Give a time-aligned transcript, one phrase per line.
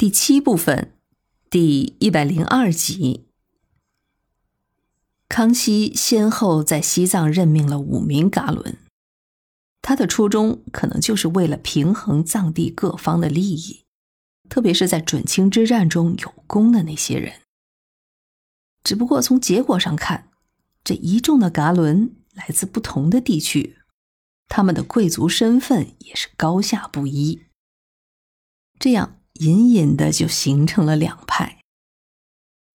[0.00, 0.94] 第七部分，
[1.50, 3.26] 第一百零二集。
[5.28, 8.78] 康熙先后在西藏任命了五名噶伦，
[9.82, 13.84] 他的初衷可能就是为了平衡藏地各方的利益，
[14.48, 17.42] 特别是在准清之战中有功的那些人。
[18.82, 20.30] 只不过从结果上看，
[20.82, 23.76] 这一众的噶伦来自不同的地区，
[24.48, 27.42] 他们的贵族身份也是高下不一，
[28.78, 29.18] 这样。
[29.40, 31.60] 隐隐的就形成了两派，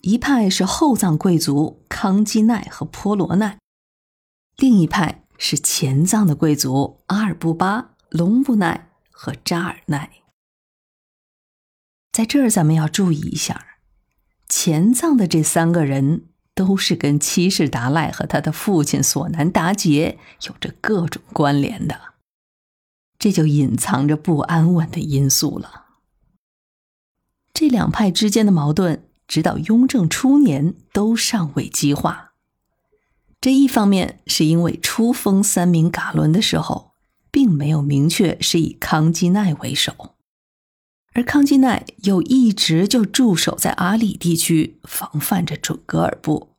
[0.00, 3.58] 一派是后藏贵族康基奈和波罗奈，
[4.56, 10.10] 另一派是前藏的贵族阿尔布巴、隆布奈和扎尔奈。
[12.10, 13.76] 在这儿，咱们要注意一下，
[14.48, 20.18] 前藏的这三个人都是跟七世达赖和他的父亲索南达杰
[20.48, 22.14] 有着各种关联的，
[23.18, 25.82] 这就隐藏着不安稳的因素了。
[27.58, 32.34] 这两派之间的矛盾，直到雍正初年都尚未激化。
[33.40, 36.92] 这一方面是因为初封三名噶伦的时候，
[37.30, 40.16] 并没有明确是以康基奈为首，
[41.14, 46.50] 而康基奈又一直就驻守在阿里地区，防范着准噶尔部。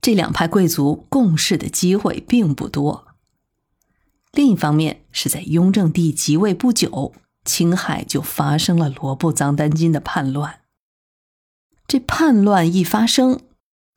[0.00, 3.06] 这两派贵族共事的机会并不多。
[4.32, 7.12] 另一方面是在雍正帝即位不久。
[7.44, 10.60] 青海就发生了罗布藏丹津的叛乱。
[11.86, 13.40] 这叛乱一发生，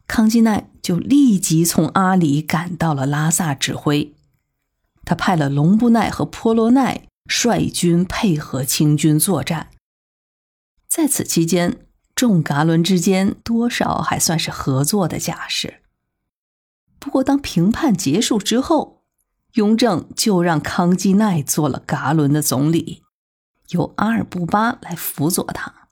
[0.07, 4.13] 康基奈就立即从阿里赶到了拉萨指挥。
[5.05, 9.69] 他派了隆布奈和波罗奈率军配合清军作战。
[10.87, 11.85] 在此期间，
[12.15, 15.81] 众噶伦之间多少还算是合作的架势。
[16.97, 19.03] 不过，当平叛结束之后，
[19.53, 23.02] 雍正就让康基奈做了噶伦的总理。
[23.73, 25.89] 由阿尔布巴来辅佐他。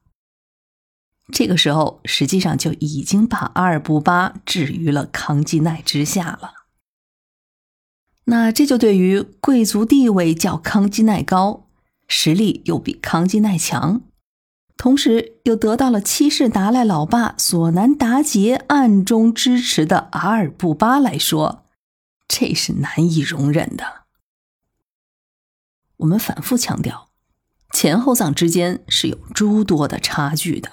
[1.31, 6.53] 这个时候，实际上就已经把阿尔布巴置于了康基奈之下了。
[8.25, 11.67] 那这就对于贵族地位较康基奈高，
[12.07, 14.01] 实力又比康基奈强，
[14.75, 21.65] 同时又得到了七世达赖老爸索南达杰暗中支持的阿尔布巴来说，
[22.27, 24.03] 这是难以容忍的。
[25.97, 27.10] 我们反复强调。
[27.81, 30.69] 前后藏之间是有诸多的差距的，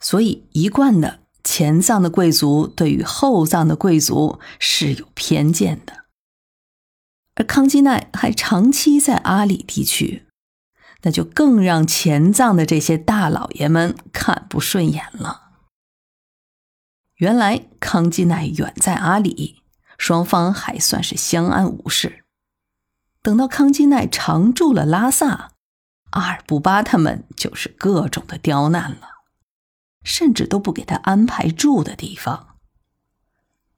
[0.00, 6.06] 所以一贯的前藏的贵族对于后藏的贵族是有偏见的。
[7.36, 10.26] 而康基奈还长期在阿里地区，
[11.02, 15.52] 那就更让前藏的这些大老爷们看不顺眼了。
[17.18, 19.62] 原来康基奈远在阿里，
[19.96, 22.24] 双方还算是相安无事。
[23.22, 25.52] 等到康基奈常驻了拉萨。
[26.10, 29.08] 阿尔布巴他们就是各种的刁难了，
[30.02, 32.56] 甚至都不给他安排住的地方。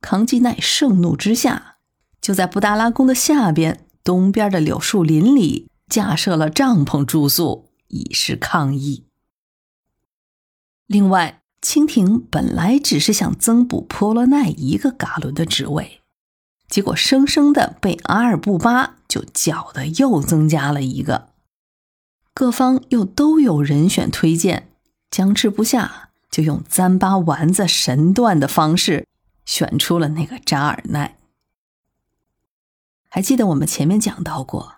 [0.00, 1.76] 康基奈盛怒之下，
[2.20, 9.06] 就在布达拉宫的下边东边的柳树林里架设了帐篷住宿，以示抗议。
[10.86, 16.00] 另外，清廷本来只是想增补波罗奈一个噶伦的职位，
[16.68, 21.31] 结果生生的被阿尔布巴就搅得又增加了一个。
[22.34, 24.68] 各方又都有人选推荐，
[25.10, 29.06] 僵持不下，就用糌粑丸子神断的方式
[29.44, 31.18] 选出了那个扎尔奈。
[33.08, 34.76] 还记得我们前面讲到过，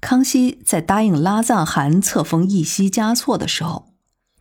[0.00, 3.88] 康熙在答应拉藏汗册封义熙嘉措的时候，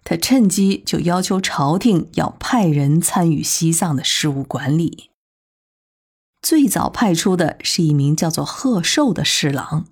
[0.04, 5.10] 他趁机就要求朝廷要派人参与西藏的事务管理。
[6.44, 9.88] 最早派出的是一名叫做贺寿的侍郎。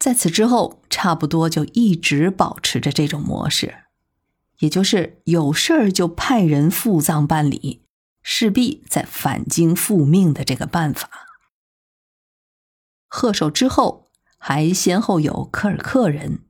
[0.00, 3.84] 在此之后，差不多就一直保持着这种模式，
[4.60, 7.82] 也就是有事儿就派人赴藏办理，
[8.22, 11.10] 势必在返京复命的这个办法。
[13.06, 16.40] 贺寿之后，还先后有科尔克人、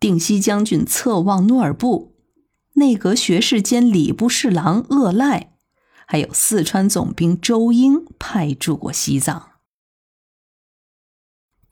[0.00, 2.16] 定西将军策望诺尔布、
[2.74, 5.52] 内阁学士兼礼部侍郎鄂赖，
[6.06, 9.50] 还有四川总兵周英派驻过西藏。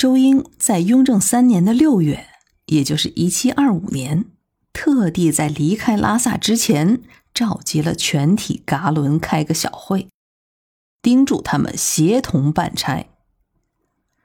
[0.02, 2.26] 周英在雍正三年的六月，
[2.66, 4.24] 也就是一七二五年，
[4.72, 7.00] 特地在离开拉萨之前，
[7.32, 10.08] 召集了全体噶伦开个小会，
[11.00, 13.06] 叮嘱他们协同办差。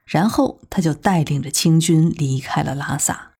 [0.03, 3.33] 然后他就带领着清军离开了拉萨。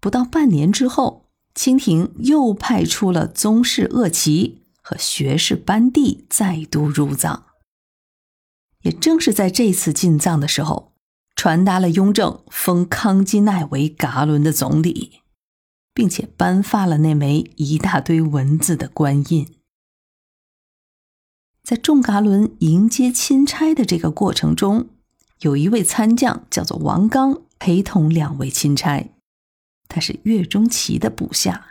[0.00, 7.46] 不到半年之后，清廷又派出了宗室鄂齐和学士班第再度入藏。
[8.82, 10.92] 也正是在这次进藏的时候，
[11.36, 15.20] 传达了雍正封康基奈为噶伦的总理，
[15.92, 19.56] 并且颁发了那枚一大堆文字的官印。
[21.62, 24.88] 在众嘎伦迎接钦差的这个过程中，
[25.40, 29.10] 有一位参将叫做王刚，陪同两位钦差，
[29.86, 31.66] 他是岳钟琪的部下。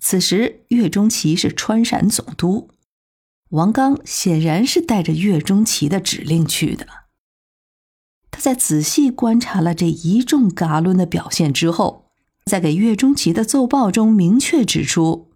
[0.00, 2.68] 此时，岳钟琪是川陕总督，
[3.54, 6.86] 王刚显然是带着岳钟琪的指令去的。
[8.32, 12.10] 他在仔细观察了这一众嘎伦的表现之后，
[12.46, 15.30] 在给岳钟琪的奏报中明确指出，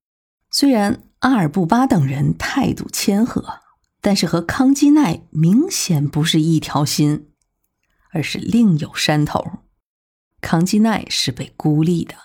[0.51, 3.61] 虽然阿尔布巴等人态度谦和，
[4.01, 7.29] 但是和康基奈明显不是一条心，
[8.11, 9.61] 而是另有山头。
[10.41, 12.17] 康基奈是被孤立的，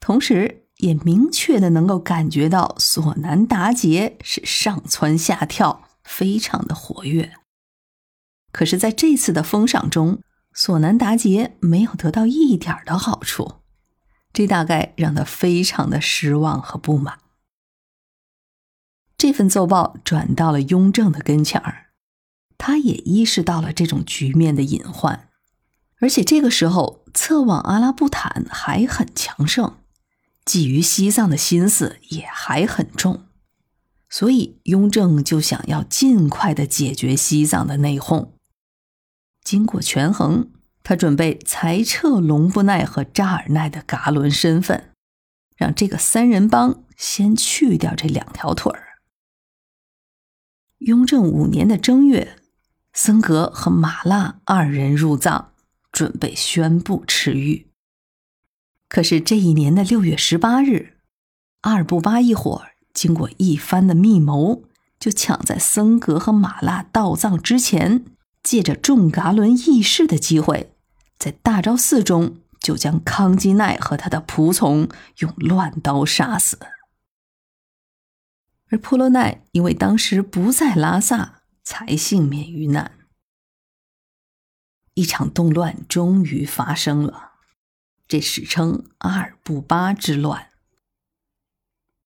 [0.00, 0.61] 同时。
[0.82, 7.34] 也明确的能够感觉到索南达杰是上蹿下跳，非常的活跃。
[8.50, 10.20] 可是，在这次的封赏中，
[10.52, 13.60] 索南达杰没有得到一点的好处，
[14.32, 17.20] 这大概让他非常的失望和不满。
[19.16, 21.90] 这份奏报转到了雍正的跟前儿，
[22.58, 25.28] 他也意识到了这种局面的隐患，
[26.00, 29.76] 而且这个时候策往阿拉布坦还很强盛。
[30.44, 33.26] 觊觎西藏的心思也还很重，
[34.10, 38.30] 所以雍正就想要尽快的解决西藏的内讧。
[39.44, 40.50] 经过权衡，
[40.82, 44.92] 他准备裁撤隆布奈和扎尔奈的噶伦身份，
[45.56, 48.98] 让这个三人帮先去掉这两条腿儿。
[50.78, 52.36] 雍正五年的正月，
[52.92, 55.52] 僧格和马拉二人入藏，
[55.92, 57.68] 准备宣布赤玉。
[58.92, 60.98] 可是这一年的六月十八日，
[61.62, 64.64] 阿尔布巴一伙经过一番的密谋，
[65.00, 68.04] 就抢在僧格和马拉到藏之前，
[68.42, 70.74] 借着众噶伦议事的机会，
[71.16, 74.86] 在大昭寺中就将康基奈和他的仆从
[75.20, 76.58] 用乱刀杀死。
[78.68, 82.92] 而普罗奈因为当时不在拉萨，才幸免于难。
[84.92, 87.31] 一场动乱终于发生了。
[88.12, 90.51] 这史称阿尔布巴之乱。